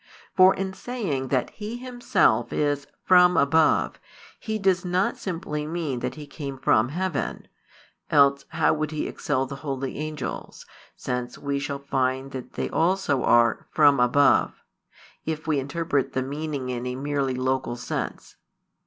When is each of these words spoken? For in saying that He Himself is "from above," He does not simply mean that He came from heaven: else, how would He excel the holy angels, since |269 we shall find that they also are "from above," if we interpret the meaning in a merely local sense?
For 0.35 0.55
in 0.55 0.73
saying 0.73 1.27
that 1.27 1.51
He 1.51 1.77
Himself 1.77 2.51
is 2.51 2.87
"from 3.03 3.37
above," 3.37 3.99
He 4.39 4.57
does 4.57 4.83
not 4.83 5.15
simply 5.15 5.67
mean 5.67 5.99
that 5.99 6.15
He 6.15 6.25
came 6.25 6.57
from 6.57 6.89
heaven: 6.89 7.47
else, 8.09 8.45
how 8.49 8.73
would 8.73 8.89
He 8.89 9.05
excel 9.07 9.45
the 9.45 9.57
holy 9.57 9.99
angels, 9.99 10.65
since 10.95 11.37
|269 11.37 11.41
we 11.43 11.59
shall 11.59 11.77
find 11.77 12.31
that 12.31 12.53
they 12.53 12.67
also 12.71 13.21
are 13.23 13.67
"from 13.69 13.99
above," 13.99 14.53
if 15.23 15.45
we 15.45 15.59
interpret 15.59 16.13
the 16.13 16.23
meaning 16.23 16.69
in 16.69 16.87
a 16.87 16.95
merely 16.95 17.35
local 17.35 17.75
sense? 17.75 18.37